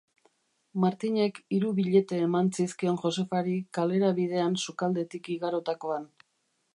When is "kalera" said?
3.79-4.09